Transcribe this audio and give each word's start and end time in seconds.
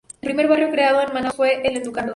El 0.23 0.29
primer 0.29 0.47
barrio 0.47 0.71
creado 0.71 0.99
en 1.07 1.13
Manaos 1.13 1.35
fue 1.35 1.61
el 1.63 1.77
"Educandos". 1.77 2.09